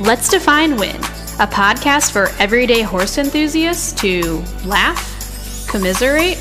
[0.00, 6.38] Let's Define Win, a podcast for everyday horse enthusiasts to laugh, commiserate,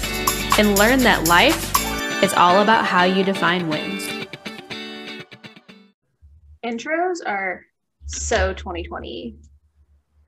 [0.59, 1.73] and learn that life
[2.23, 4.07] is all about how you define wins.
[6.63, 7.65] Intros are
[8.05, 9.35] so 2020,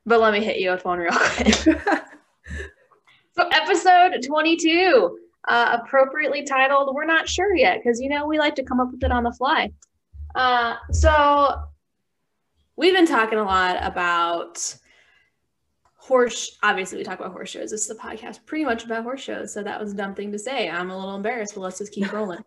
[0.07, 1.53] but let me hit you with one real quick.
[1.53, 8.55] so, episode 22, uh, appropriately titled We're Not Sure Yet, because you know we like
[8.55, 9.69] to come up with it on the fly.
[10.33, 11.68] Uh, so,
[12.79, 14.73] we've been talking a lot about
[15.95, 17.71] horse obviously we talk about horse shows.
[17.71, 20.31] This is a podcast pretty much about horse shows so that was a dumb thing
[20.31, 20.69] to say.
[20.69, 22.39] I'm a little embarrassed but let's just keep rolling.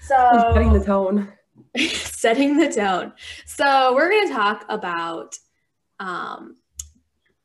[0.00, 1.32] So setting the tone.
[1.76, 3.12] Setting the tone.
[3.46, 5.36] So we're going to talk about
[5.98, 6.56] um,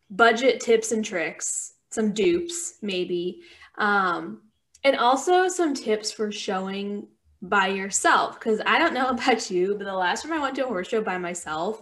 [0.10, 3.42] budget tips and tricks some dupes maybe
[3.78, 4.42] um,
[4.84, 7.08] and also some tips for showing
[7.42, 10.64] by yourself because i don't know about you but the last time i went to
[10.64, 11.82] a horse show by myself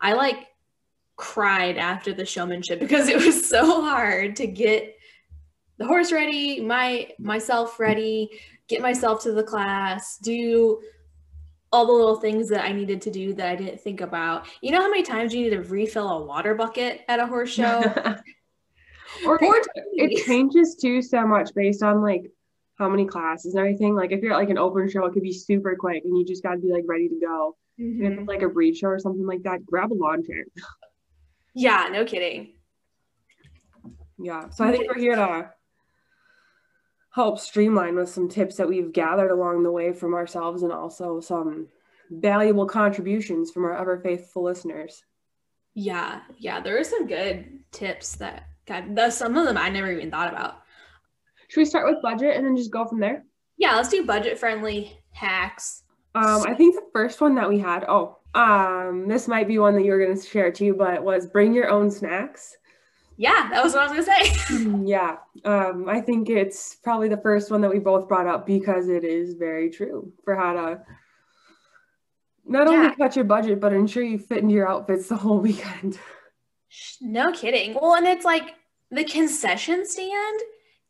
[0.00, 0.48] i like
[1.16, 4.96] cried after the showmanship because it was so hard to get
[5.78, 8.30] the horse ready, my myself ready,
[8.68, 10.80] get myself to the class, do
[11.72, 14.46] all the little things that I needed to do that I didn't think about.
[14.62, 17.50] You know how many times you need to refill a water bucket at a horse
[17.50, 17.80] show?
[19.26, 22.30] or it, it changes too so much based on like
[22.78, 23.94] how many classes and everything.
[23.94, 26.24] Like if you're at like an open show, it could be super quick and you
[26.24, 27.56] just gotta be like ready to go.
[27.80, 28.04] Mm-hmm.
[28.04, 30.44] And if it's like a breed show or something like that, grab a lawn chair.
[31.58, 32.52] Yeah, no kidding.
[34.18, 34.50] Yeah.
[34.50, 35.50] So I think we're here to
[37.14, 41.18] help streamline with some tips that we've gathered along the way from ourselves and also
[41.18, 41.68] some
[42.10, 45.02] valuable contributions from our ever faithful listeners.
[45.72, 49.90] Yeah, yeah, there are some good tips that God, the, some of them I never
[49.90, 50.62] even thought about.
[51.48, 53.24] Should we start with budget and then just go from there?
[53.56, 55.82] Yeah, let's do budget friendly hacks.
[56.14, 59.74] Um, I think the first one that we had, oh, um, this might be one
[59.74, 62.56] that you were going to share too, but was bring your own snacks.
[63.18, 64.84] Yeah, that was what I was going to say.
[64.84, 68.88] yeah, um, I think it's probably the first one that we both brought up because
[68.88, 70.82] it is very true for how to
[72.44, 75.98] not only cut your budget, but ensure you fit into your outfits the whole weekend.
[77.00, 77.74] No kidding.
[77.74, 78.54] Well, and it's like
[78.90, 80.40] the concession stand,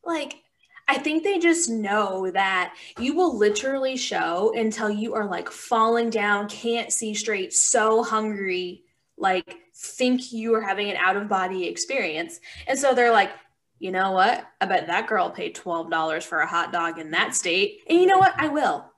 [0.05, 0.43] like
[0.89, 6.11] I think they just know that you will literally show until you are like falling
[6.11, 8.85] down, can't see straight, so hungry,
[9.19, 12.41] like think you are having an out of body experience.
[12.67, 13.33] And so they're like,
[13.79, 14.47] you know what?
[14.61, 17.81] I bet that girl paid $12 for a hot dog in that state.
[17.89, 18.35] And you know what?
[18.37, 18.91] I will.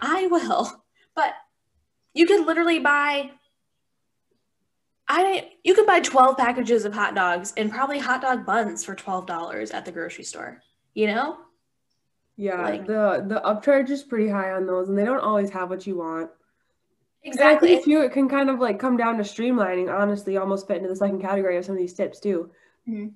[0.00, 0.78] I will.
[1.14, 1.34] But
[2.14, 3.32] you could literally buy
[5.06, 8.96] I you could buy 12 packages of hot dogs and probably hot dog buns for
[8.96, 10.62] $12 at the grocery store
[10.94, 11.38] you know?
[12.36, 15.70] Yeah, like, the the upcharge is pretty high on those, and they don't always have
[15.70, 16.30] what you want.
[17.24, 17.74] Exactly.
[17.74, 19.92] if you it can kind of like come down to streamlining.
[19.92, 22.50] Honestly, almost fit into the second category of some of these tips too.
[22.88, 23.08] Mm-hmm.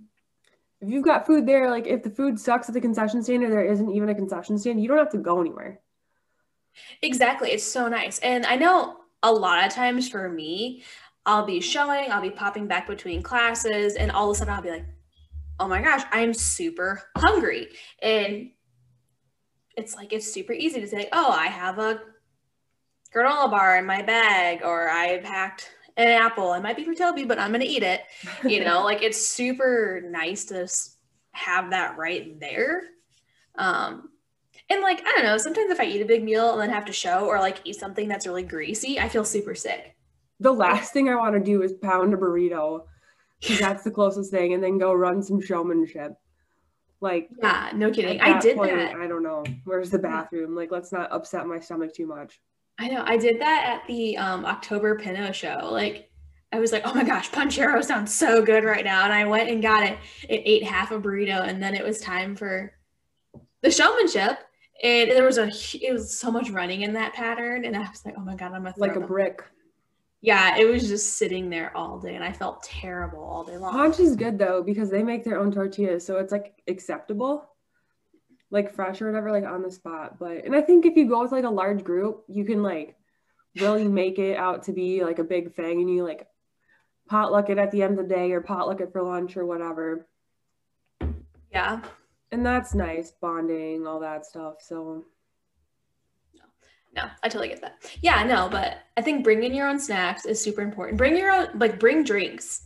[0.80, 3.50] If you've got food there, like if the food sucks at the concession stand or
[3.50, 5.80] there isn't even a concession stand, you don't have to go anywhere.
[7.00, 10.84] Exactly, it's so nice, and I know a lot of times for me,
[11.24, 14.62] I'll be showing, I'll be popping back between classes, and all of a sudden I'll
[14.62, 14.84] be like,
[15.58, 17.68] oh my gosh, I'm super hungry.
[18.02, 18.50] And
[19.76, 22.00] it's like, it's super easy to say, oh, I have a
[23.14, 26.52] granola bar in my bag, or I've packed an apple.
[26.54, 28.02] It might be for Toby, but I'm going to eat it.
[28.44, 30.68] You know, like it's super nice to
[31.32, 32.82] have that right there.
[33.56, 34.10] Um,
[34.68, 36.86] and like, I don't know, sometimes if I eat a big meal and then have
[36.86, 39.96] to show or like eat something that's really greasy, I feel super sick.
[40.40, 42.84] The last thing I want to do is pound a burrito
[43.58, 46.12] that's the closest thing, and then go run some showmanship.
[47.00, 48.20] Like, yeah, no kidding.
[48.20, 48.96] I did point, that.
[48.96, 49.44] I don't know.
[49.64, 50.56] Where's the bathroom?
[50.56, 52.40] Like, let's not upset my stomach too much.
[52.78, 53.02] I know.
[53.06, 55.68] I did that at the um, October Pinto show.
[55.70, 56.10] Like,
[56.52, 59.04] I was like, oh my gosh, Panchero sounds so good right now.
[59.04, 59.98] And I went and got it.
[60.28, 62.72] It ate half a burrito, and then it was time for
[63.62, 64.38] the showmanship.
[64.82, 67.64] And there was a, it was so much running in that pattern.
[67.64, 69.42] And I was like, oh my God, I'm gonna like a brick
[70.20, 73.72] yeah, it was just sitting there all day and I felt terrible all day long.
[73.72, 77.48] Ponch is good though because they make their own tortillas, so it's like acceptable.
[78.50, 80.18] Like fresh or whatever, like on the spot.
[80.18, 82.96] But and I think if you go with like a large group, you can like
[83.60, 86.26] really make it out to be like a big thing and you like
[87.08, 90.06] potluck it at the end of the day or potluck it for lunch or whatever.
[91.50, 91.82] Yeah.
[92.32, 94.56] And that's nice, bonding, all that stuff.
[94.60, 95.04] So
[96.96, 97.90] no, I totally get that.
[98.00, 100.96] Yeah, no, but I think bringing your own snacks is super important.
[100.96, 102.62] Bring your own, like, bring drinks.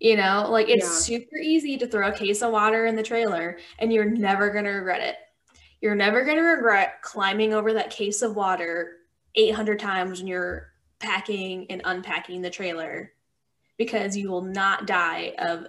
[0.00, 1.18] You know, like it's yeah.
[1.18, 4.64] super easy to throw a case of water in the trailer and you're never going
[4.64, 5.14] to regret it.
[5.80, 8.96] You're never going to regret climbing over that case of water
[9.36, 13.12] 800 times when you're packing and unpacking the trailer
[13.76, 15.68] because you will not die of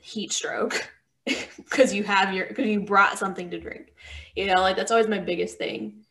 [0.00, 0.90] heat stroke
[1.56, 3.94] because you have your because you brought something to drink.
[4.34, 6.04] You know, like that's always my biggest thing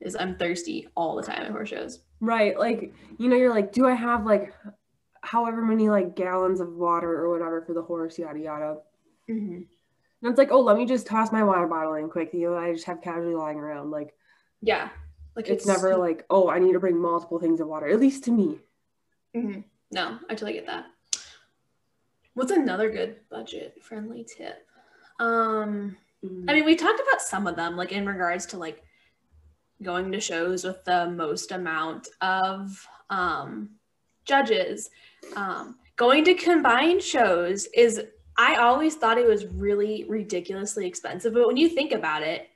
[0.00, 2.00] is I'm thirsty all the time at horse shows.
[2.20, 2.58] Right.
[2.58, 4.54] Like, you know, you're like, do I have like
[5.22, 8.76] however many like gallons of water or whatever for the horse, yada yada.
[9.28, 9.62] Mm-hmm.
[10.22, 12.34] And it's like, oh, let me just toss my water bottle in quick.
[12.34, 13.90] You know, I just have casually lying around.
[13.90, 14.14] Like,
[14.60, 14.90] yeah,
[15.34, 17.88] like it's, never like, oh, I need to bring multiple things of water.
[17.88, 18.58] At least to me.
[19.34, 19.60] Mm-hmm.
[19.92, 20.86] No, I totally get that.
[22.34, 24.66] What's another good budget friendly tip?
[25.18, 25.96] Um.
[26.22, 28.82] I mean, we talked about some of them, like in regards to like
[29.82, 33.70] going to shows with the most amount of um,
[34.24, 34.90] judges.
[35.36, 38.02] Um, going to combined shows is,
[38.38, 41.34] I always thought it was really ridiculously expensive.
[41.34, 42.48] But when you think about it,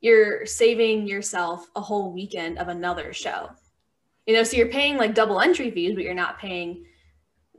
[0.00, 3.50] you're saving yourself a whole weekend of another show.
[4.26, 6.86] You know, so you're paying like double entry fees, but you're not paying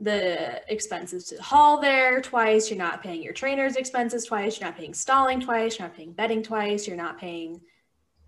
[0.00, 2.68] the expenses to haul there twice.
[2.68, 4.58] You're not paying your trainer's expenses twice.
[4.58, 5.78] You're not paying stalling twice.
[5.78, 6.86] You're not paying bedding twice.
[6.86, 7.60] You're not paying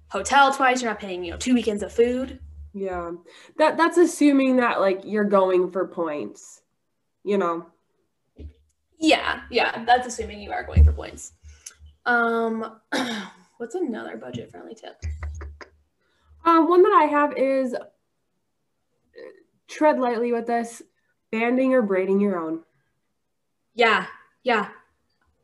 [0.08, 0.82] hotel twice.
[0.82, 2.40] You're not paying, you know, two weekends of food.
[2.72, 3.12] Yeah.
[3.58, 6.62] That that's assuming that like you're going for points,
[7.24, 7.66] you know.
[8.98, 11.32] Yeah, yeah, that's assuming you are going for points.
[12.04, 12.78] Um
[13.58, 15.02] what's another budget friendly tip?
[16.44, 17.74] Um one that I have is
[19.68, 20.82] tread lightly with this,
[21.32, 22.62] banding or braiding your own.
[23.74, 24.06] Yeah.
[24.42, 24.68] Yeah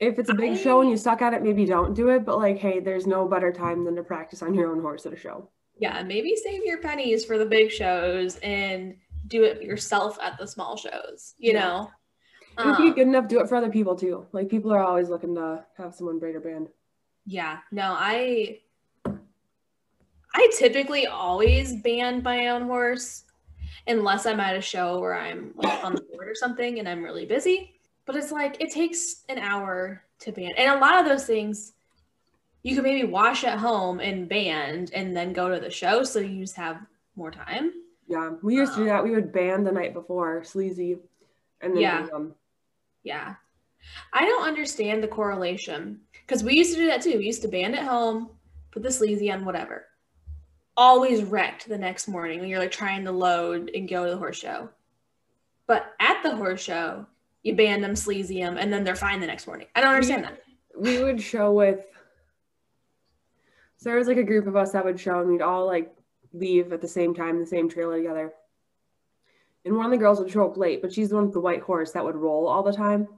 [0.02, 2.24] if it's a big I, show and you suck at it, maybe don't do it.
[2.24, 5.12] But like, hey, there's no better time than to practice on your own horse at
[5.12, 5.48] a show.
[5.78, 8.96] Yeah, maybe save your pennies for the big shows and
[9.28, 11.34] do it yourself at the small shows.
[11.38, 11.60] You yeah.
[11.60, 11.90] know,
[12.58, 14.26] and if you get good enough, do it for other people too.
[14.32, 16.68] Like people are always looking to have someone braid or band.
[17.24, 18.58] Yeah, no, I
[20.34, 23.24] I typically always band my own horse
[23.86, 27.02] unless I'm at a show where I'm like on the board or something and I'm
[27.02, 27.74] really busy.
[28.04, 30.54] But it's like it takes an hour to band.
[30.58, 31.72] And a lot of those things
[32.62, 36.20] you could maybe wash at home and band and then go to the show so
[36.20, 36.80] you just have
[37.16, 37.72] more time.
[38.08, 38.32] Yeah.
[38.42, 39.04] We used um, to do that.
[39.04, 40.98] We would band the night before, sleazy,
[41.60, 42.06] and then yeah.
[43.02, 43.34] Yeah.
[44.12, 47.18] I don't understand the correlation because we used to do that too.
[47.18, 48.30] We used to band at home,
[48.70, 49.86] put the sleazy on whatever.
[50.76, 54.16] Always wrecked the next morning when you're like trying to load and go to the
[54.16, 54.70] horse show.
[55.66, 57.06] But at the horse show,
[57.42, 59.66] you ban them, sleazy them, and then they're fine the next morning.
[59.74, 60.28] I don't understand
[60.78, 60.98] we, that.
[60.98, 61.84] We would show with.
[63.78, 65.92] So there was like a group of us that would show, and we'd all like
[66.32, 68.32] leave at the same time, the same trailer together.
[69.64, 71.40] And one of the girls would show up late, but she's the one with the
[71.40, 73.08] white horse that would roll all the time.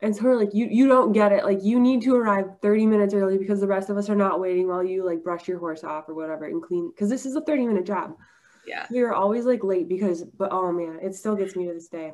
[0.00, 1.44] And so we're like, you you don't get it.
[1.44, 4.40] Like you need to arrive 30 minutes early because the rest of us are not
[4.40, 7.36] waiting while you like brush your horse off or whatever and clean because this is
[7.36, 8.14] a 30 minute job.
[8.66, 8.86] Yeah.
[8.90, 11.88] We were always like late because but oh man, it still gets me to this
[11.88, 12.12] day.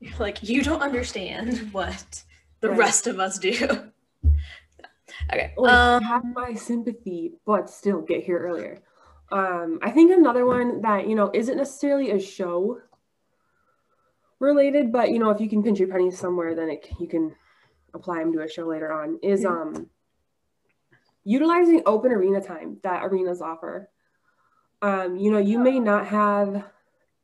[0.18, 2.24] like you don't understand what
[2.60, 2.78] the right.
[2.78, 3.52] rest of us do.
[5.32, 5.52] okay.
[5.56, 8.78] Like, um, have my sympathy, but still get here earlier.
[9.32, 12.80] Um, I think another one that you know isn't necessarily a show
[14.38, 17.34] related, but you know if you can pinch your pennies somewhere, then it, you can
[17.94, 19.18] apply them to a show later on.
[19.22, 19.88] Is um
[21.24, 23.90] utilizing open arena time that arenas offer.
[24.80, 26.64] Um, you know, you may not have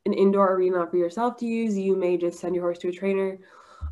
[0.05, 1.77] an indoor arena for yourself to use.
[1.77, 3.39] You may just send your horse to a trainer.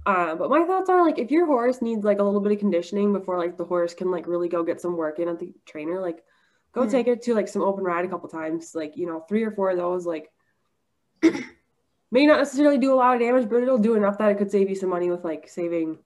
[0.06, 2.60] Uh, but my thoughts are like if your horse needs like a little bit of
[2.60, 5.54] conditioning before like the horse can like really go get some work in at the
[5.66, 6.24] trainer, like
[6.72, 6.92] go mm-hmm.
[6.92, 8.74] take it to like some open ride a couple times.
[8.74, 10.32] Like, you know, three or four of those, like
[11.22, 14.52] may not necessarily do a lot of damage, but it'll do enough that it could
[14.52, 16.00] save you some money with like saving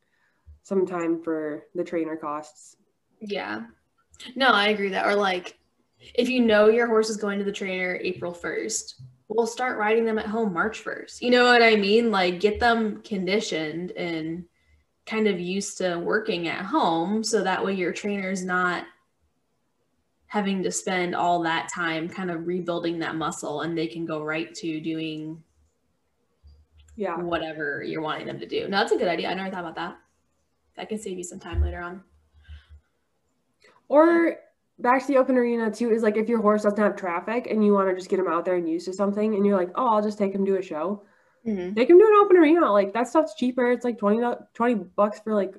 [0.63, 2.75] some time for the trainer costs.
[3.21, 3.65] Yeah.
[4.35, 5.05] No, I agree that.
[5.05, 5.57] Or like
[6.13, 8.95] if you know your horse is going to the trainer April 1st,
[9.27, 11.21] we'll start riding them at home March 1st.
[11.21, 12.11] You know what I mean?
[12.11, 14.45] Like get them conditioned and
[15.05, 18.85] kind of used to working at home so that way your trainer's not
[20.27, 24.23] having to spend all that time kind of rebuilding that muscle and they can go
[24.23, 25.41] right to doing
[26.95, 28.67] yeah whatever you're wanting them to do.
[28.67, 29.29] No, that's a good idea.
[29.29, 29.97] I never thought about that.
[30.75, 32.03] That can save you some time later on.
[33.87, 34.37] Or
[34.79, 37.63] back to the open arena too is like if your horse doesn't have traffic and
[37.63, 39.71] you want to just get him out there and used to something and you're like
[39.75, 41.03] oh i'll just take him to a show.
[41.45, 41.75] Mm-hmm.
[41.75, 43.71] take him to an open arena like that stuff's cheaper.
[43.71, 44.21] It's like 20
[44.53, 45.53] 20 bucks for like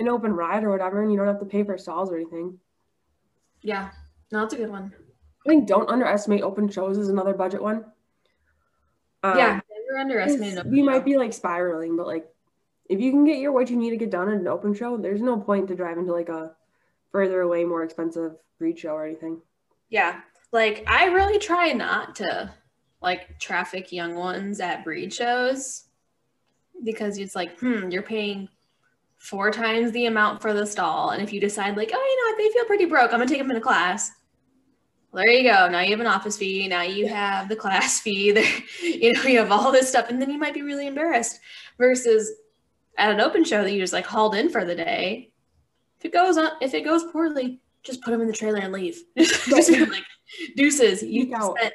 [0.00, 2.58] an open ride or whatever and you don't have to pay for stalls or anything.
[3.62, 3.90] Yeah
[4.32, 4.92] no that's a good one.
[5.46, 7.84] I think don't underestimate open shows is another budget one.
[9.22, 12.26] Um, yeah never underestimate you might be like spiraling but like
[12.88, 14.96] if you can get your what you need to get done at an open show
[14.96, 16.52] there's no point to drive into like a
[17.12, 19.40] further away, more expensive breed show or anything.
[19.90, 20.20] Yeah.
[20.52, 22.50] Like I really try not to
[23.00, 25.84] like traffic young ones at breed shows
[26.84, 28.48] because it's like, hmm, you're paying
[29.18, 31.10] four times the amount for the stall.
[31.10, 33.26] And if you decide, like, oh, you know what, they feel pretty broke, I'm gonna
[33.26, 34.12] take them into class.
[35.10, 35.68] Well, there you go.
[35.68, 36.68] Now you have an office fee.
[36.68, 38.32] Now you have the class fee.
[38.32, 38.44] There,
[38.82, 41.40] you know, you have all this stuff, and then you might be really embarrassed.
[41.78, 42.30] Versus
[42.96, 45.32] at an open show that you just like hauled in for the day.
[45.98, 48.72] If it goes on, if it goes poorly, just put them in the trailer and
[48.72, 49.02] leave.
[49.18, 50.04] just like,
[50.56, 51.02] deuces.
[51.02, 51.74] You spent,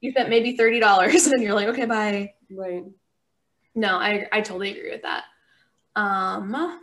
[0.00, 2.32] you spent maybe thirty dollars, and you're like, okay, bye.
[2.50, 2.84] Right.
[3.74, 5.24] No, I I totally agree with that.
[5.96, 6.80] Um,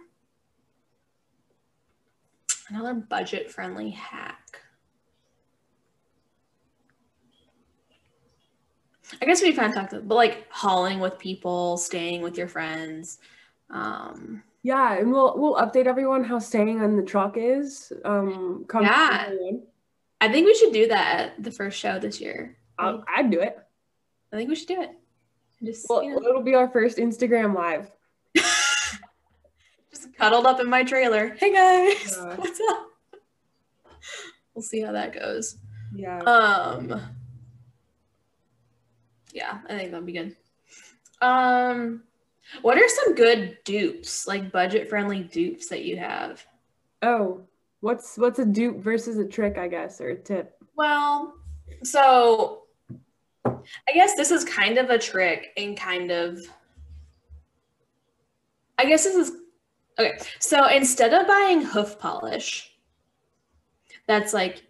[2.69, 4.61] another budget friendly hack.
[9.21, 12.47] I guess we kind of talked, about, but like hauling with people, staying with your
[12.47, 13.19] friends.
[13.69, 17.93] Um, yeah, and we'll we'll update everyone how staying on the truck is.
[18.03, 19.29] Um, yeah,
[20.19, 22.57] I think we should do that the first show this year.
[22.79, 23.59] I'll, I'd do it.
[24.33, 24.89] I think we should do it.
[25.63, 26.27] Just well, you know.
[26.27, 27.91] it'll be our first Instagram live.
[29.91, 31.35] Just cuddled up in my trailer.
[31.39, 32.35] Hey guys, yeah.
[32.35, 32.87] what's up?
[34.55, 35.57] We'll see how that goes.
[35.95, 36.17] Yeah.
[36.21, 37.01] Um
[39.31, 40.35] yeah, I think that'll be good.
[41.21, 42.01] Um,
[42.61, 46.45] what are some good dupes, like budget friendly dupes that you have?
[47.01, 47.41] Oh,
[47.81, 50.55] what's what's a dupe versus a trick, I guess, or a tip?
[50.75, 51.35] Well,
[51.83, 52.63] so
[53.45, 56.39] I guess this is kind of a trick and kind of
[58.77, 59.37] I guess this is
[59.97, 60.17] okay.
[60.39, 62.75] So instead of buying hoof polish,
[64.07, 64.63] that's like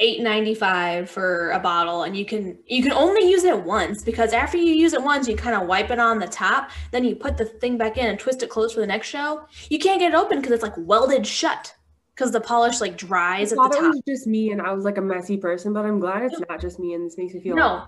[0.00, 4.56] 8.95 for a bottle and you can you can only use it once because after
[4.58, 7.36] you use it once you kind of wipe it on the top then you put
[7.36, 10.12] the thing back in and twist it closed for the next show you can't get
[10.12, 11.72] it open because it's like welded shut
[12.14, 13.84] because the polish like dries I at the top.
[13.84, 16.40] It was just me and I was like a messy person, but I'm glad it's
[16.48, 17.86] not just me and this makes me feel no.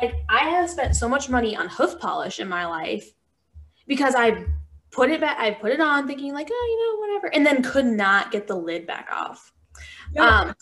[0.00, 3.10] Like I have spent so much money on hoof polish in my life
[3.86, 4.46] because I
[4.90, 7.62] put it back, I put it on thinking like, oh, you know, whatever, and then
[7.62, 9.52] could not get the lid back off.
[10.14, 10.40] Yeah.
[10.40, 10.54] Um,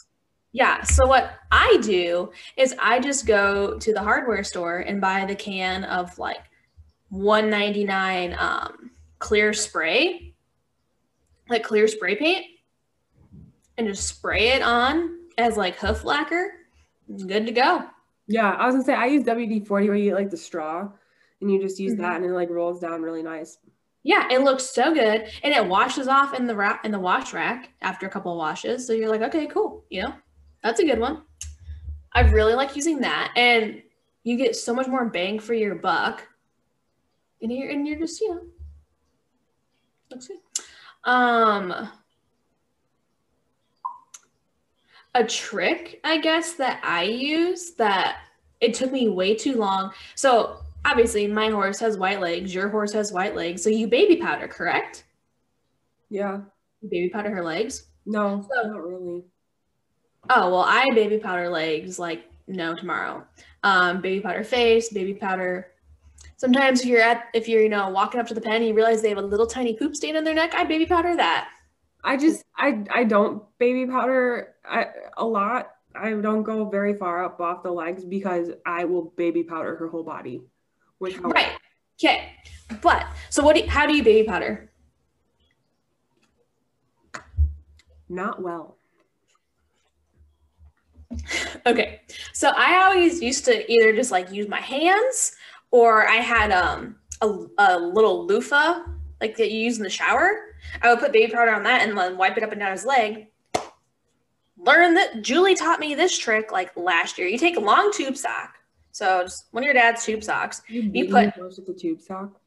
[0.57, 0.83] yeah.
[0.85, 5.35] So what I do is I just go to the hardware store and buy the
[5.35, 6.45] can of like
[7.11, 10.33] 199 um, clear spray,
[11.51, 12.47] like clear spray paint,
[13.77, 16.53] and just spray it on as like hoof lacquer.
[17.27, 17.85] Good to go.
[18.27, 20.89] Yeah, I was gonna say I use WD 40 where you get like the straw
[21.43, 22.03] and you just use mm-hmm.
[22.03, 23.59] that and it like rolls down really nice.
[24.05, 27.35] Yeah, it looks so good and it washes off in the rack in the wash
[27.35, 28.87] rack after a couple of washes.
[28.87, 30.15] So you're like, okay, cool, you know.
[30.63, 31.23] That's a good one.
[32.13, 33.33] I really like using that.
[33.37, 33.83] And
[34.25, 36.27] you get so much more bang for your buck.
[37.43, 38.41] And you're and you're just, you know,
[40.11, 40.39] looks good.
[41.05, 41.91] Um
[45.15, 48.19] a trick, I guess, that I use that
[48.61, 49.93] it took me way too long.
[50.15, 53.63] So obviously my horse has white legs, your horse has white legs.
[53.63, 55.05] So you baby powder, correct?
[56.11, 56.41] Yeah.
[56.81, 57.87] You baby powder her legs?
[58.05, 59.25] No, so, not really
[60.31, 63.25] oh well i baby powder legs like no tomorrow.
[63.63, 65.69] Um, baby powder face baby powder.
[66.37, 68.75] Sometimes if you're at if you're you know walking up to the pen and you
[68.75, 71.49] realize they have a little tiny poop stain on their neck i baby powder that.
[72.05, 75.71] I just i i don't baby powder I, a lot.
[75.95, 79.89] I don't go very far up off the legs because i will baby powder her
[79.89, 80.43] whole body
[81.01, 81.53] with right.
[81.99, 82.33] Okay.
[82.83, 84.71] But so what do you, how do you baby powder?
[88.09, 88.76] Not well
[91.67, 92.01] okay.
[92.33, 95.33] So I always used to either just like use my hands
[95.71, 97.27] or I had um a,
[97.59, 98.83] a little loofah
[99.21, 100.55] like that you use in the shower.
[100.83, 102.85] I would put baby powder on that and then wipe it up and down his
[102.85, 103.29] leg.
[104.59, 107.29] Learn that Julie taught me this trick like last year.
[107.29, 108.55] You take a long tube sock.
[108.93, 110.63] So just one of your dad's tube socks.
[110.69, 112.41] You, you put the tube sock.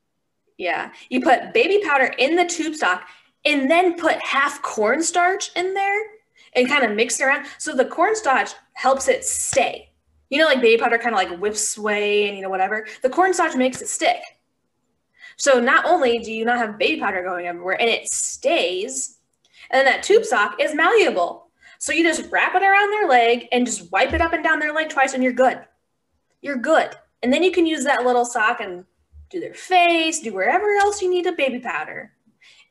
[0.58, 0.92] Yeah.
[1.10, 3.08] You put baby powder in the tube sock
[3.46, 6.02] and then put half cornstarch in there
[6.56, 7.46] and kind of mix it around.
[7.58, 9.90] So the cornstarch helps it stay.
[10.30, 12.86] You know, like baby powder kind of like whips away and you know, whatever.
[13.02, 14.22] The cornstarch makes it stick.
[15.38, 19.18] So not only do you not have baby powder going everywhere and it stays,
[19.72, 21.48] and then that tube sock is malleable.
[21.80, 24.60] So you just wrap it around their leg and just wipe it up and down
[24.60, 25.60] their leg twice and you're good.
[26.42, 26.90] You're good.
[27.24, 28.86] And then you can use that little sock and
[29.30, 32.14] do their face, do wherever else you need a baby powder.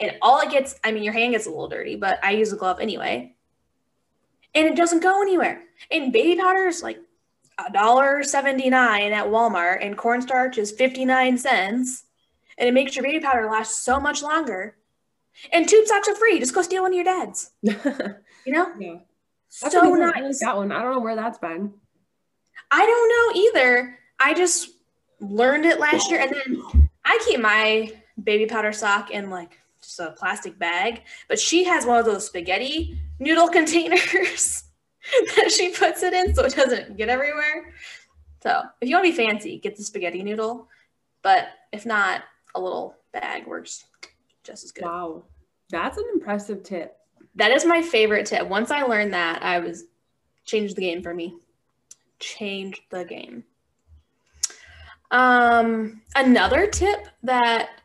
[0.00, 2.52] And all it gets, I mean, your hand gets a little dirty, but I use
[2.52, 3.35] a glove anyway
[4.55, 5.62] and it doesn't go anywhere.
[5.90, 6.99] And baby powder is like
[7.64, 12.05] a dollar seventy nine at Walmart, and cornstarch is fifty nine cents,
[12.57, 14.76] and it makes your baby powder last so much longer.
[15.52, 16.40] And tube socks are free.
[16.40, 17.52] Just go steal one of your dad's.
[17.62, 18.73] you know?
[18.78, 18.97] Yeah.
[19.62, 20.12] That's so nice.
[20.17, 20.73] I like that one.
[20.73, 21.73] I don't know where that's been.
[22.71, 23.99] I don't know either.
[24.21, 24.71] I just
[25.21, 30.00] learned it last year, and then I keep my baby powder sock in like just
[30.00, 34.64] a plastic bag, but she has one of those spaghetti noodle containers
[35.37, 37.73] that she puts it in so it doesn't get everywhere.
[38.42, 40.68] So if you want to be fancy, get the spaghetti noodle.
[41.23, 42.23] But if not,
[42.54, 43.85] a little bag works
[44.44, 44.85] just as good.
[44.85, 45.25] Wow.
[45.70, 46.97] That's an impressive tip.
[47.35, 48.49] That is my favorite tip.
[48.49, 49.85] Once I learned that, I was
[50.44, 51.37] changed the game for me.
[52.18, 53.44] Changed the game.
[55.11, 57.80] Um, another tip that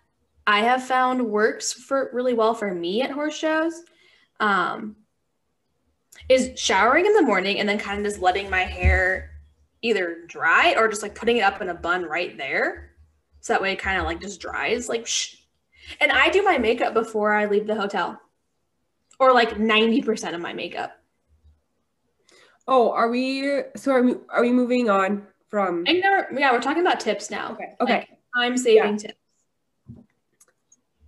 [0.45, 3.83] I have found works for really well for me at horse shows
[4.39, 4.95] um,
[6.29, 9.31] is showering in the morning and then kind of just letting my hair
[9.81, 12.91] either dry or just like putting it up in a bun right there.
[13.41, 15.35] So that way it kind of like just dries like shh.
[15.99, 18.19] And I do my makeup before I leave the hotel.
[19.19, 20.93] Or like 90% of my makeup.
[22.67, 26.61] Oh, are we so are we are we moving on from I know yeah, we're
[26.61, 27.51] talking about tips now.
[27.51, 27.75] Okay.
[27.81, 27.93] Okay.
[27.93, 28.97] Like, time saving Yeah.
[28.97, 29.19] tips.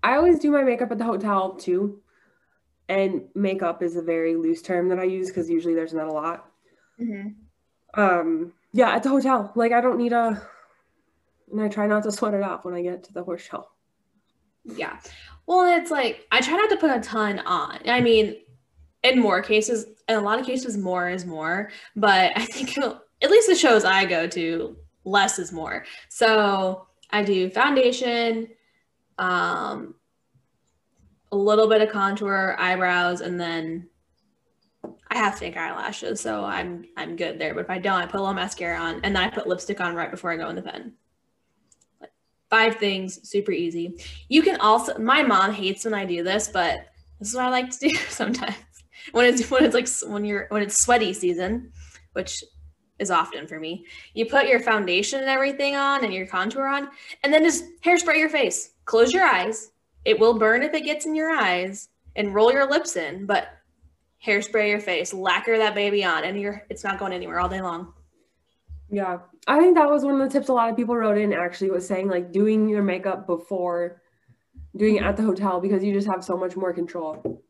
[0.06, 2.00] I always do my makeup at the hotel too.
[2.88, 6.14] And makeup is a very loose term that I use because usually there's not a
[6.14, 6.46] lot.
[7.02, 8.00] Mm-hmm.
[8.00, 9.52] Um, yeah, at the hotel.
[9.56, 10.40] Like I don't need a
[11.52, 13.68] and I try not to sweat it off when I get to the horse show.
[14.64, 15.00] Yeah.
[15.48, 17.80] Well, it's like I try not to put a ton on.
[17.88, 18.36] I mean,
[19.02, 21.72] in more cases, in a lot of cases, more is more.
[21.96, 25.86] But I think at least the shows I go to, less is more.
[26.10, 28.50] So I do foundation,
[29.18, 29.96] um,
[31.32, 33.88] a little bit of contour, eyebrows, and then
[35.10, 37.54] I have fake eyelashes, so I'm I'm good there.
[37.54, 39.82] But if I don't, I put a little mascara on, and then I put lipstick
[39.82, 40.94] on right before I go in the pen.
[42.50, 44.00] Five things, super easy.
[44.30, 44.98] You can also.
[44.98, 46.88] My mom hates when I do this, but
[47.20, 48.56] this is what I like to do sometimes.
[49.12, 51.72] When it's when it's like when you're when it's sweaty season,
[52.14, 52.44] which
[53.00, 53.86] is often for me.
[54.14, 56.90] You put your foundation and everything on and your contour on,
[57.24, 58.72] and then just hairspray your face.
[58.86, 59.72] Close your eyes.
[60.06, 63.26] It will burn if it gets in your eyes, and roll your lips in.
[63.26, 63.50] But
[64.26, 67.62] hairspray your face, lacquer that baby on, and you're it's not going anywhere all day
[67.62, 67.94] long.
[68.90, 69.20] Yeah.
[69.48, 71.70] I think that was one of the tips a lot of people wrote in actually
[71.70, 74.02] was saying like doing your makeup before
[74.76, 77.44] doing it at the hotel because you just have so much more control.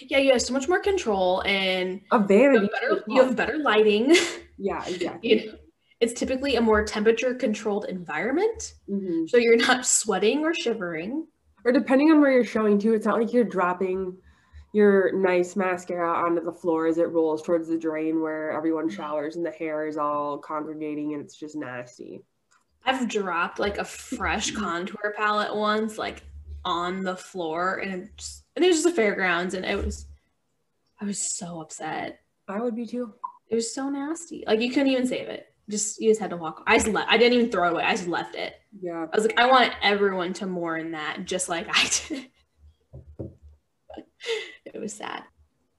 [0.00, 2.58] Yeah, you have so much more control, and A you vanity.
[2.60, 4.14] have better, you have better lighting.
[4.60, 5.30] Yeah, exactly.
[5.30, 5.58] you know,
[6.00, 11.28] it's typically a more temperature controlled environment, hmm so you're not sweating or shivering.
[11.64, 14.16] Or depending on where you're showing to, it's not like you're dropping
[14.72, 19.36] your nice mascara onto the floor as it rolls towards the drain where everyone showers
[19.36, 22.20] and the hair is all congregating and it's just nasty.
[22.84, 26.22] I've dropped like a fresh contour palette once, like
[26.68, 30.06] on the floor, and it, just, and it was just a fairgrounds, and it was,
[31.00, 32.20] I was so upset.
[32.46, 33.14] I would be too.
[33.48, 34.44] It was so nasty.
[34.46, 35.46] Like you couldn't even save it.
[35.70, 36.62] Just you just had to walk.
[36.66, 37.10] I just left.
[37.10, 37.84] I didn't even throw it away.
[37.84, 38.54] I just left it.
[38.80, 39.06] Yeah.
[39.12, 42.26] I was like, I want everyone to mourn that, just like I did.
[44.66, 45.22] it was sad.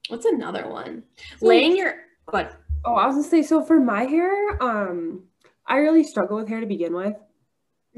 [0.08, 1.04] What's another one?
[1.38, 1.94] So- Laying your
[2.30, 5.24] but Oh, I was gonna say, so for my hair, um,
[5.66, 7.14] I really struggle with hair to begin with.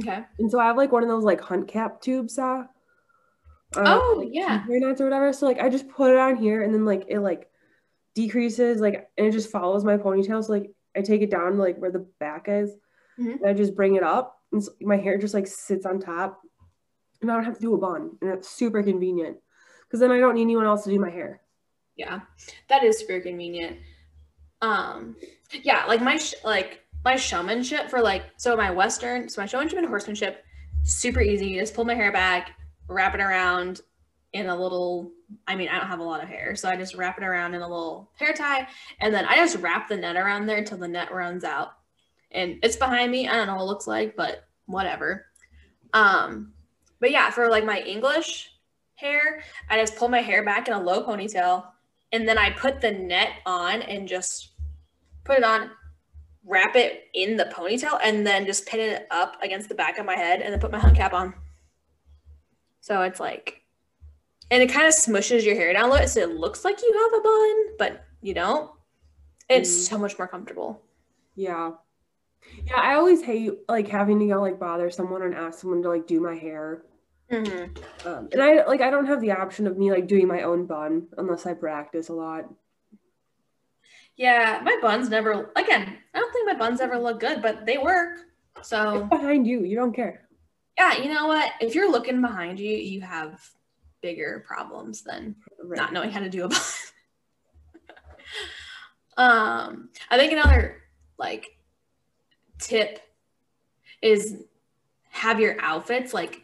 [0.00, 0.24] okay.
[0.40, 2.64] And so I have like one of those like hunt cap tubes, uh,
[3.76, 4.64] uh, Oh, like yeah.
[4.68, 5.32] nuts or whatever.
[5.32, 7.48] So like I just put it on here and then like it like
[8.14, 10.44] decreases, like and it just follows my ponytail.
[10.44, 12.70] So like I take it down to like where the back is,
[13.18, 13.40] Mhm.
[13.40, 16.40] and I just bring it up, and so my hair just like sits on top,
[17.20, 19.38] and I don't have to do a bun, and it's super convenient
[19.82, 21.40] because then I don't need anyone else to do my hair.
[21.96, 22.20] Yeah,
[22.68, 23.78] that is super convenient.
[24.60, 25.16] Um,
[25.62, 29.78] yeah, like my sh- like my showmanship for like so my western so my showmanship
[29.78, 30.44] and horsemanship
[30.84, 31.46] super easy.
[31.48, 32.52] You just pull my hair back,
[32.92, 33.80] wrap it around
[34.32, 35.10] in a little.
[35.46, 37.54] I mean, I don't have a lot of hair, so I just wrap it around
[37.54, 38.68] in a little hair tie,
[39.00, 41.72] and then I just wrap the net around there until the net runs out.
[42.30, 43.28] And it's behind me.
[43.28, 45.26] I don't know what it looks like, but whatever.
[45.92, 46.52] Um,
[47.00, 48.50] but yeah, for like my English
[48.94, 51.66] hair, I just pull my hair back in a low ponytail
[52.12, 54.50] and then I put the net on and just
[55.24, 55.70] put it on,
[56.44, 60.06] wrap it in the ponytail, and then just pin it up against the back of
[60.06, 61.34] my head and then put my hunt cap on.
[62.82, 63.62] So it's like,
[64.50, 66.92] and it kind of smushes your hair down a little, so it looks like you
[66.92, 68.70] have a bun, but you don't.
[69.48, 69.88] It's Mm.
[69.90, 70.82] so much more comfortable.
[71.36, 71.72] Yeah.
[72.66, 75.88] Yeah, I always hate like having to go like bother someone and ask someone to
[75.88, 76.82] like do my hair.
[77.30, 78.06] Mm-hmm.
[78.08, 80.66] Um, and I like I don't have the option of me like doing my own
[80.66, 82.44] bun unless I practice a lot.
[84.16, 87.78] Yeah, my buns never, again, I don't think my buns ever look good, but they
[87.78, 88.18] work.
[88.62, 88.96] So.
[88.96, 89.62] It's behind you.
[89.64, 90.28] You don't care.
[90.82, 91.52] Yeah, you know what?
[91.60, 93.40] If you're looking behind you, you have
[94.00, 95.76] bigger problems than Right.
[95.76, 96.58] not knowing how to do a bun.
[99.16, 100.82] um, I think another
[101.18, 101.56] like
[102.58, 103.00] tip
[104.00, 104.42] is
[105.10, 106.42] have your outfits like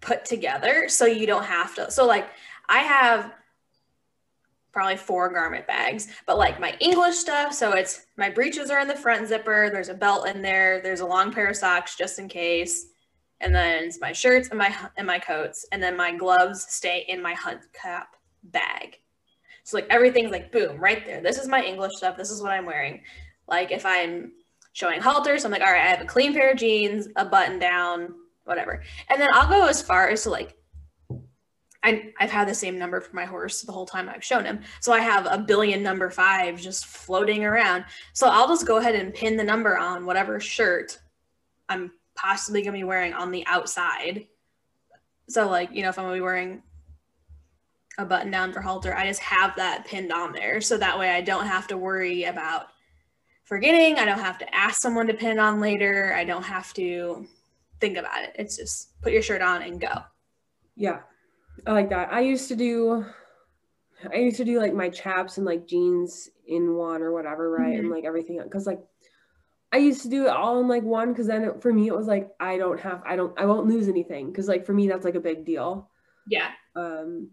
[0.00, 1.90] put together so you don't have to.
[1.90, 2.28] So like
[2.68, 3.32] I have
[4.72, 8.88] probably four garment bags, but like my English stuff, so it's my breeches are in
[8.88, 12.18] the front zipper, there's a belt in there, there's a long pair of socks just
[12.18, 12.88] in case.
[13.40, 17.04] And then it's my shirts and my and my coats, and then my gloves stay
[17.08, 18.96] in my hunt cap bag.
[19.64, 21.20] So like everything's like boom right there.
[21.20, 22.16] This is my English stuff.
[22.16, 23.02] This is what I'm wearing.
[23.48, 24.32] Like if I'm
[24.72, 27.58] showing halters, I'm like, all right, I have a clean pair of jeans, a button
[27.58, 28.82] down, whatever.
[29.08, 30.54] And then I'll go as far as to like,
[31.82, 34.60] I, I've had the same number for my horse the whole time I've shown him.
[34.80, 37.84] So I have a billion number five just floating around.
[38.12, 40.98] So I'll just go ahead and pin the number on whatever shirt
[41.68, 44.26] I'm possibly to be wearing on the outside.
[45.28, 46.62] So like, you know, if I'm to be wearing
[47.98, 50.60] a button down for halter, I just have that pinned on there.
[50.60, 52.66] So that way I don't have to worry about
[53.44, 53.98] forgetting.
[53.98, 56.14] I don't have to ask someone to pin on later.
[56.14, 57.26] I don't have to
[57.80, 58.36] think about it.
[58.38, 60.02] It's just put your shirt on and go.
[60.74, 61.00] Yeah.
[61.66, 62.12] I like that.
[62.12, 63.04] I used to do
[64.12, 67.68] I used to do like my chaps and like jeans in one or whatever, right?
[67.68, 67.80] Mm-hmm.
[67.80, 68.80] And like everything cuz like
[69.76, 71.94] I used to do it all in like one cuz then it, for me it
[71.94, 74.88] was like I don't have I don't I won't lose anything cuz like for me
[74.88, 75.90] that's like a big deal.
[76.26, 76.48] Yeah.
[76.74, 77.28] Um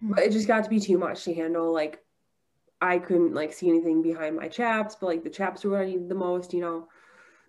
[0.00, 2.04] but it just got to be too much to handle like
[2.80, 5.86] I couldn't like see anything behind my chaps, but like the chaps were what I
[5.86, 6.86] needed the most, you know.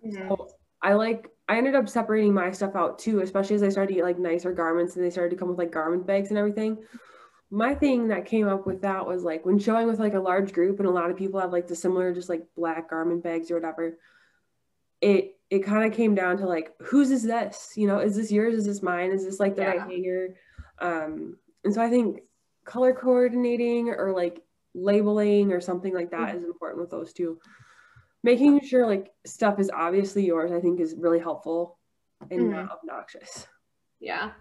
[0.04, 0.28] Mm-hmm.
[0.28, 0.48] So
[0.82, 3.94] I like I ended up separating my stuff out too, especially as I started to
[3.94, 6.78] get like nicer garments and they started to come with like garment bags and everything.
[7.50, 10.52] My thing that came up with that was like when showing with like a large
[10.52, 13.50] group and a lot of people have like the similar just like black garment bags
[13.50, 13.98] or whatever,
[15.00, 17.72] it it kind of came down to like whose is this?
[17.74, 18.54] You know, is this yours?
[18.54, 19.12] Is this mine?
[19.12, 19.68] Is this like the yeah.
[19.68, 20.36] right hanger?
[20.78, 22.20] Um, and so I think
[22.64, 24.42] color coordinating or like
[24.74, 26.38] labeling or something like that mm-hmm.
[26.38, 27.38] is important with those two
[28.22, 31.78] making sure like stuff is obviously yours i think is really helpful
[32.30, 32.52] and mm-hmm.
[32.52, 33.46] not obnoxious
[34.00, 34.32] yeah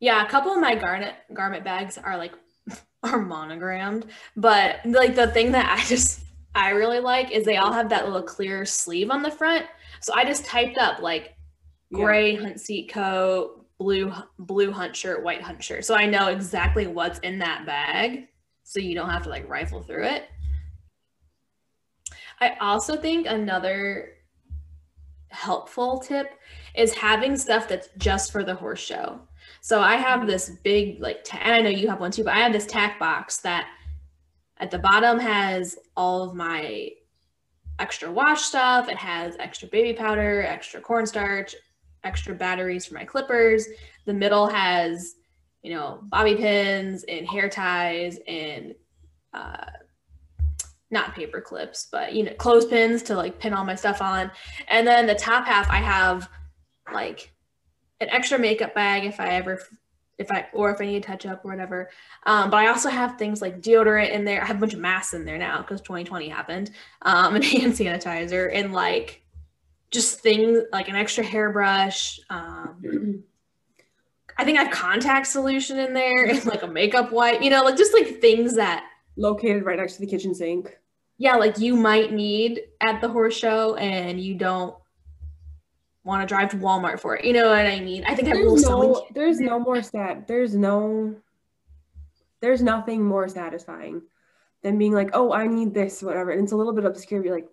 [0.00, 2.32] yeah a couple of my garnet garment bags are like
[3.02, 4.06] are monogrammed
[4.36, 8.04] but like the thing that i just i really like is they all have that
[8.04, 9.64] little clear sleeve on the front
[10.00, 11.34] so i just typed up like
[11.92, 12.40] gray yeah.
[12.40, 17.18] hunt seat coat blue blue hunt shirt white hunt shirt so i know exactly what's
[17.20, 18.28] in that bag
[18.66, 20.28] so you don't have to like rifle through it.
[22.40, 24.08] I also think another
[25.28, 26.32] helpful tip
[26.74, 29.20] is having stuff that's just for the horse show.
[29.66, 32.34] So I have this big like, ta- and I know you have one too, but
[32.34, 33.66] I have this tack box that
[34.58, 36.90] at the bottom has all of my
[37.80, 38.88] extra wash stuff.
[38.88, 41.56] It has extra baby powder, extra cornstarch,
[42.04, 43.66] extra batteries for my clippers.
[44.04, 45.16] The middle has
[45.62, 48.72] you know, bobby pins and hair ties and
[49.34, 49.66] uh,
[50.92, 54.30] not paper clips, but you know, clothespins to like pin all my stuff on.
[54.68, 56.30] And then the top half, I have
[56.94, 57.32] like
[58.00, 59.60] an extra makeup bag if I ever,
[60.18, 61.90] if I, or if I need to touch up or whatever.
[62.24, 64.42] Um, but I also have things like deodorant in there.
[64.42, 66.70] I have a bunch of masks in there now because 2020 happened,
[67.02, 69.22] um, and hand sanitizer and like
[69.90, 72.20] just things like an extra hairbrush.
[72.28, 73.22] Um,
[74.38, 77.62] I think I have contact solution in there and like a makeup wipe, you know,
[77.64, 78.84] like just like things that
[79.16, 80.78] located right next to the kitchen sink.
[81.18, 84.74] Yeah, like you might need at the horse show and you don't
[86.06, 87.24] want to drive to Walmart for it.
[87.24, 88.04] You know what I mean?
[88.04, 90.26] I think there's I will no, There's no more sad.
[90.26, 91.16] There's no
[92.40, 94.02] there's nothing more satisfying
[94.62, 96.30] than being like, oh, I need this, whatever.
[96.30, 97.24] And it's a little bit obscure.
[97.24, 97.48] You're like,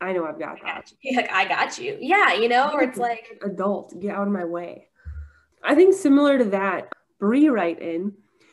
[0.00, 0.92] I know I've got that.
[1.14, 1.98] Like, I got you.
[2.00, 4.86] Yeah, you know, where it's like adult, get out of my way.
[5.64, 8.12] I think similar to that, Brie write in,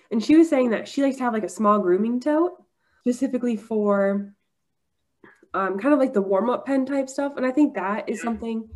[0.10, 2.54] and she was saying that she likes to have like a small grooming tote
[3.02, 4.34] specifically for
[5.54, 7.34] um, kind of like the warm up pen type stuff.
[7.38, 8.68] And I think that is something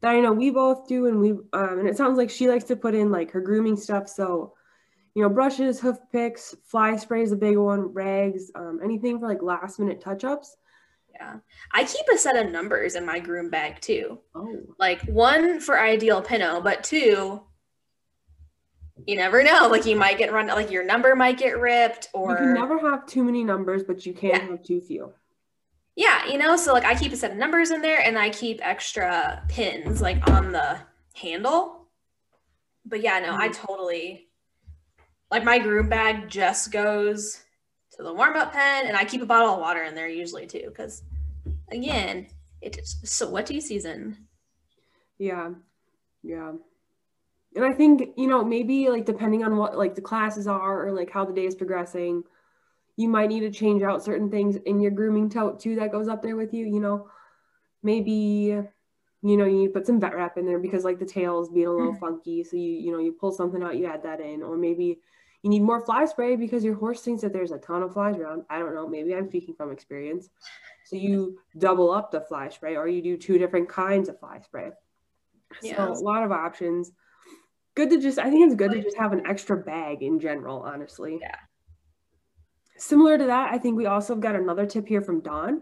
[0.00, 1.06] that I know we both do.
[1.06, 3.76] And we, um, and it sounds like she likes to put in like her grooming
[3.76, 4.08] stuff.
[4.08, 4.54] So,
[5.14, 9.28] you know, brushes, hoof picks, fly spray is a big one, rags, um, anything for
[9.28, 10.56] like last minute touch ups.
[11.12, 11.36] Yeah.
[11.72, 14.20] I keep a set of numbers in my groom bag too.
[14.34, 14.60] Oh.
[14.78, 17.42] Like one for ideal pinto, but two
[19.06, 19.68] you never know.
[19.68, 22.78] Like you might get run, like your number might get ripped, or you can never
[22.78, 24.38] have too many numbers, but you can yeah.
[24.50, 25.12] have too few.
[26.00, 28.30] Yeah, you know, so like I keep a set of numbers in there, and I
[28.30, 30.78] keep extra pins like on the
[31.14, 31.88] handle.
[32.86, 33.42] But yeah, no, mm-hmm.
[33.42, 34.30] I totally
[35.30, 37.42] like my groom bag just goes
[37.96, 40.46] to the warm up pen, and I keep a bottle of water in there usually
[40.46, 41.02] too, because
[41.70, 42.28] again,
[42.62, 44.26] it's sweaty season.
[45.18, 45.50] Yeah,
[46.22, 46.52] yeah
[47.56, 50.92] and I think, you know, maybe like depending on what like the classes are or
[50.92, 52.22] like how the day is progressing,
[53.00, 56.06] you might need to change out certain things in your grooming tote too that goes
[56.06, 57.08] up there with you, you know.
[57.82, 58.62] Maybe
[59.22, 61.66] you know, you put some vet wrap in there because like the tail is being
[61.66, 62.00] a little Mhm.
[62.00, 62.42] funky.
[62.42, 64.98] So you, you know, you pull something out, you add that in, or maybe
[65.42, 68.16] you need more fly spray because your horse thinks that there's a ton of flies
[68.16, 68.44] around.
[68.48, 68.88] I don't know.
[68.88, 70.30] Maybe I'm speaking from experience.
[70.84, 74.40] So you double up the fly spray or you do two different kinds of fly
[74.40, 74.70] spray.
[75.60, 76.92] So a lot of options.
[77.74, 80.62] Good to just, I think it's good to just have an extra bag in general,
[80.62, 81.18] honestly.
[81.20, 81.36] Yeah.
[82.80, 85.60] Similar to that, I think we also got another tip here from Dawn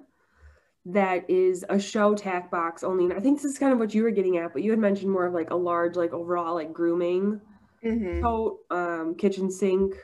[0.87, 3.05] that is a show tack box only.
[3.07, 4.79] And I think this is kind of what you were getting at, but you had
[4.79, 7.41] mentioned more of like a large, like overall, like grooming
[7.85, 8.23] Mhm.
[8.23, 9.95] coat, um, kitchen sink,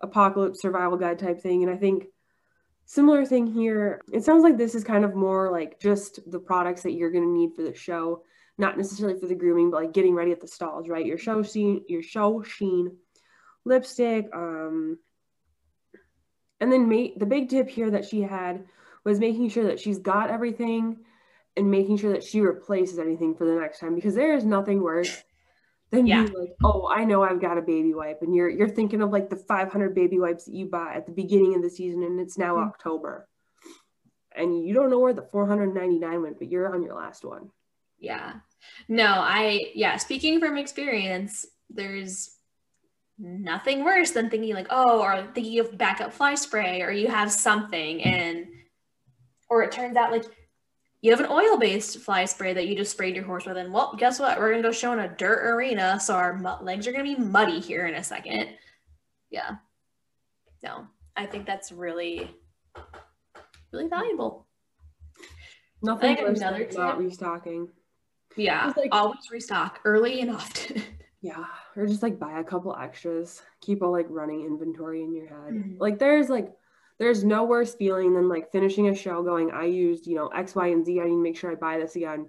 [0.00, 1.62] apocalypse survival guide type thing.
[1.62, 2.08] And I think
[2.84, 4.02] similar thing here.
[4.12, 7.24] It sounds like this is kind of more like just the products that you're going
[7.24, 8.24] to need for the show,
[8.58, 11.06] not necessarily for the grooming, but like getting ready at the stalls, right?
[11.06, 12.96] Your show sheen, your show sheen,
[13.64, 14.98] lipstick, um,
[16.60, 18.66] and then ma- the big tip here that she had
[19.04, 20.98] was making sure that she's got everything
[21.56, 24.82] and making sure that she replaces anything for the next time because there is nothing
[24.82, 25.22] worse
[25.90, 26.22] than Yeah.
[26.24, 29.10] being like, oh, I know I've got a baby wipe, and you're you're thinking of
[29.10, 32.20] like the 500 baby wipes that you bought at the beginning of the season, and
[32.20, 32.68] it's now Mhm.
[32.68, 33.28] October,
[34.36, 37.50] and you don't know where the 499 went, but you're on your last one.
[37.98, 38.34] Yeah.
[38.88, 42.37] No, I, yeah, speaking from experience, there's
[43.18, 47.32] nothing worse than thinking like, oh, or thinking of backup fly spray, or you have
[47.32, 48.08] something mm-hmm.
[48.08, 48.46] and,
[49.50, 50.24] or it turns out like
[51.00, 53.56] you have an oil based fly spray that you just sprayed your horse with.
[53.56, 54.38] And well, guess what?
[54.38, 55.98] We're going to go show in a dirt arena.
[56.00, 58.50] So our legs are going to be muddy here in a second.
[59.30, 59.56] Yeah.
[60.62, 62.30] No, I think that's really,
[63.72, 63.88] really mm-hmm.
[63.90, 64.46] valuable.
[65.82, 67.68] Nothing another not restocking.
[68.36, 68.72] Yeah.
[68.76, 70.82] Like- always restock early and often.
[71.20, 71.44] Yeah,
[71.76, 73.42] or just like buy a couple extras.
[73.60, 75.54] Keep a like running inventory in your head.
[75.54, 75.80] Mhm.
[75.80, 76.54] Like there's like
[76.98, 80.54] there's no worse feeling than like finishing a show going, I used, you know, X,
[80.54, 81.00] Y, and Z.
[81.00, 82.28] I need to make sure I buy this again.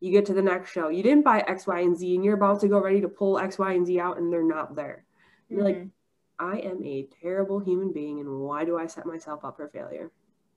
[0.00, 0.88] You get to the next show.
[0.88, 3.38] You didn't buy X, Y, and Z, and you're about to go ready to pull
[3.38, 5.04] X, Y, and Z out, and they're not there.
[5.48, 5.90] You're like, Mhm.
[6.38, 10.10] I am a terrible human being, and why do I set myself up for failure?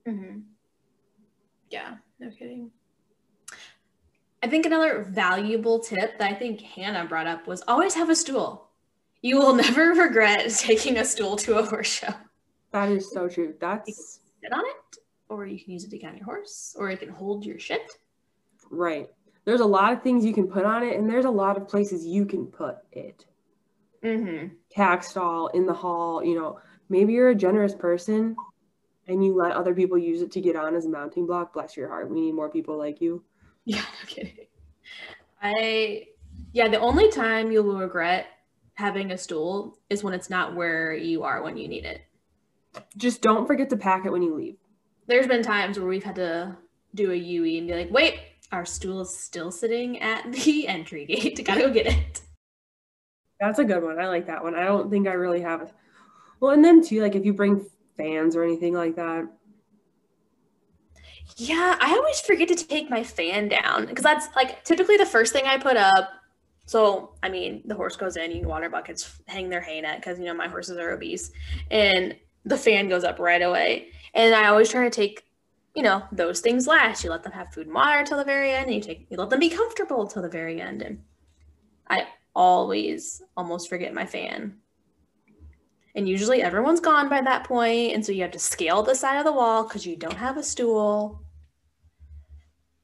[0.05, 0.39] hmm
[1.69, 2.71] Yeah, no kidding.
[4.41, 8.15] I think another valuable tip that I think Hannah brought up was always have a
[8.15, 8.69] stool.
[9.21, 12.13] You will never regret taking a stool to a horse show.
[12.71, 13.55] That is so true.
[13.59, 14.97] That's Sit on it,
[15.27, 17.59] or you can use it to get on your horse, or it can hold your
[17.59, 17.91] shit.
[18.69, 19.09] right.
[19.45, 21.67] There's a lot of things you can put on it, and there's a lot of
[21.67, 23.25] places you can put it.
[24.01, 24.53] Mm-hmm.
[24.71, 28.33] tack stall in the hall you know maybe you're a generous person
[29.09, 31.75] and you let other people use it to get on as a mounting block bless
[31.75, 33.21] your heart we need more people like you
[33.65, 34.37] Yeah, no kidding.
[35.41, 36.07] I,
[36.53, 38.27] yeah, the only time you will regret
[38.75, 42.01] having a stool is when it's not where you are when you need it.
[42.97, 44.55] just don't forget to pack it when you leave
[45.07, 46.55] there's been times where we've had to
[46.95, 48.19] do a UE and be like, wait,
[48.51, 51.43] our stool is still sitting at the entry gate.
[51.45, 52.21] Gotta go get it.
[53.39, 55.71] that's a good one i like that one i don't think i really have it
[56.39, 57.65] well and then too like if you bring
[57.97, 59.25] fans or anything like that
[61.37, 65.33] Yeah, I always forget to take my fan down because that's like typically the first
[65.33, 66.09] thing I put up.
[66.65, 70.19] So, I mean, the horse goes in, you water buckets, hang their hay net because,
[70.19, 71.31] you know, my horses are obese,
[71.71, 72.15] and
[72.45, 73.87] the fan goes up right away.
[74.13, 75.23] And I always try to take,
[75.73, 77.03] you know, those things last.
[77.03, 79.17] You let them have food and water till the very end, and you take, you
[79.17, 80.83] let them be comfortable till the very end.
[80.83, 81.01] And
[81.89, 84.57] I always almost forget my fan.
[85.95, 89.17] And usually everyone's gone by that point, and so you have to scale the side
[89.17, 91.23] of the wall because you don't have a stool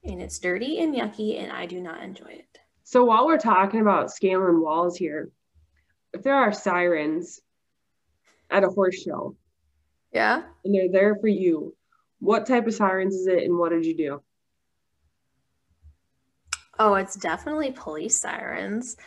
[0.03, 2.59] and it's dirty and yucky and I do not enjoy it.
[2.83, 5.31] so while we're talking about scaling walls here
[6.13, 7.41] if there are sirens
[8.51, 9.35] at a horse show
[10.13, 10.43] Yeah.
[10.63, 11.75] and they're there for you
[12.19, 14.21] what type of sirens is it and what did you do
[16.77, 18.97] Oh, it's definitely police sirens.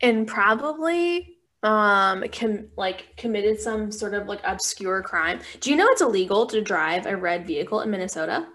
[0.00, 5.40] And probably um com- like committed some sort of like obscure crime.
[5.60, 8.46] Do you know it's illegal to drive a red vehicle in Minnesota?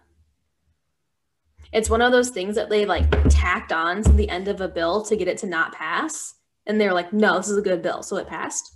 [1.74, 4.68] It's one of those things that they like tacked on to the end of a
[4.68, 6.36] bill to get it to not pass.
[6.68, 8.04] And they're like, no, this is a good bill.
[8.04, 8.76] So it passed.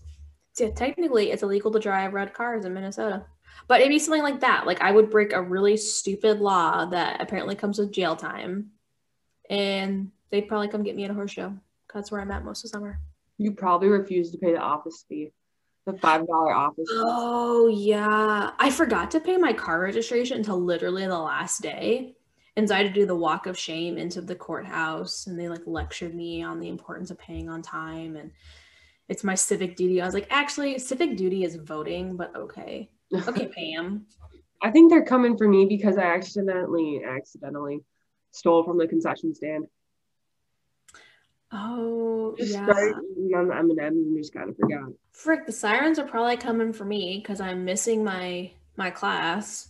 [0.53, 3.25] So yeah, technically it's illegal to drive red cars in Minnesota.
[3.67, 4.65] But it'd be something like that.
[4.65, 8.71] Like I would break a really stupid law that apparently comes with jail time.
[9.49, 11.53] And they'd probably come get me at a horse show.
[11.93, 12.99] That's where I'm at most of summer.
[13.37, 15.31] You probably refused to pay the office fee
[15.85, 16.97] the five dollar office fee.
[16.97, 18.51] Oh yeah.
[18.57, 22.15] I forgot to pay my car registration until literally the last day.
[22.57, 25.49] And so I had to do the walk of shame into the courthouse and they
[25.49, 28.31] like lectured me on the importance of paying on time and
[29.07, 30.01] it's my civic duty.
[30.01, 32.89] I was like, actually, civic duty is voting, but okay.
[33.27, 34.07] Okay, Pam.
[34.63, 37.81] I think they're coming for me because I accidentally, accidentally
[38.31, 39.67] stole from the concession stand.
[42.37, 42.65] Just yeah.
[43.11, 44.89] eating on the M and just kind of forgot.
[45.13, 49.69] Frick, the sirens are probably coming for me because I'm missing my my class.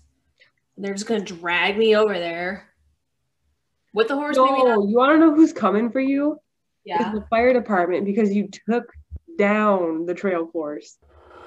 [0.77, 2.69] They're just gonna drag me over there
[3.93, 4.35] with the horse.
[4.35, 4.45] No,
[4.87, 6.33] you want to know who's coming for you?
[6.85, 7.11] It's Yeah.
[7.13, 8.91] the fire department because you took
[9.37, 10.97] down the trail course.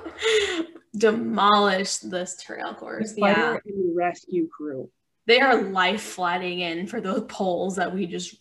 [0.96, 3.18] Demolish this trail The course.
[3.18, 3.72] fire Yeah.
[3.72, 4.90] and rescue crew.
[5.26, 8.34] They are life flatting in for those poles that we just.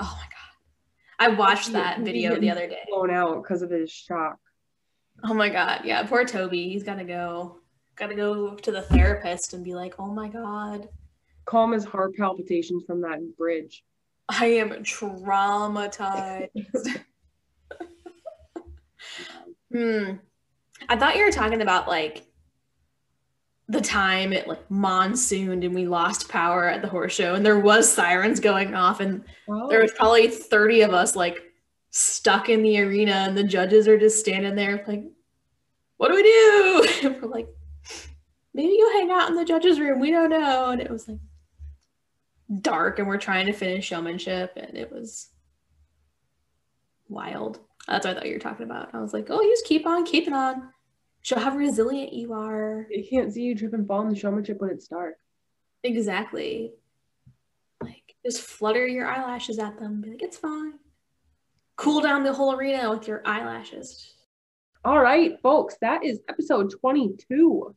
[0.00, 0.37] Oh my god!
[1.18, 2.84] I watched that video the other day.
[2.88, 4.38] Blown out because of his shock.
[5.24, 5.80] Oh my god!
[5.84, 6.68] Yeah, poor Toby.
[6.68, 7.58] He's gotta go.
[7.96, 10.88] Gotta go to the therapist and be like, "Oh my god,
[11.44, 13.82] Calm his heart palpitations from that bridge.
[14.28, 16.48] I am traumatized."
[19.72, 20.12] hmm.
[20.88, 22.27] I thought you were talking about like
[23.68, 27.58] the time it like monsooned and we lost power at the horse show and there
[27.58, 29.96] was sirens going off and Oh, there was oh.
[29.96, 31.38] probably 30 of us like
[31.90, 35.04] stuck in the arena and the judges are just standing there like
[35.98, 36.88] what do we do?
[37.08, 37.48] And we're like
[38.54, 40.00] maybe you hang out in the judges room.
[40.00, 40.70] We don't know.
[40.70, 41.18] And it was like
[42.60, 45.28] dark and we're trying to finish showmanship and it was
[47.08, 47.60] wild.
[47.86, 48.94] That's what i thought you were talking about.
[48.94, 50.70] I was like oh you just keep on keeping on
[51.28, 54.60] show how resilient you are They can't see you trip and fall in the showmanship
[54.60, 55.14] when it's dark.
[55.82, 56.72] exactly
[57.82, 60.72] like just flutter your eyelashes at them be like it's fine
[61.76, 64.14] cool down the whole arena with your eyelashes
[64.84, 67.74] All right, folks, that is episode 22.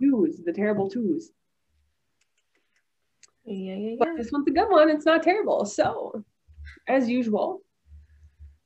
[0.00, 1.30] Twos, the terrible twos.
[3.46, 3.96] yeah yeah yeah.
[3.98, 4.90] But this one's a good one.
[4.90, 5.64] It's not terrible.
[5.64, 6.22] So,
[6.88, 7.62] as usual,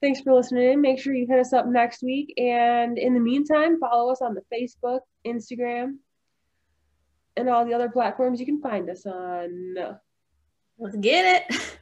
[0.00, 0.80] thanks for listening in.
[0.80, 2.32] Make sure you hit us up next week.
[2.38, 5.96] And in the meantime, follow us on the Facebook, Instagram,
[7.36, 9.74] and all the other platforms you can find us on.
[10.78, 11.68] let's get it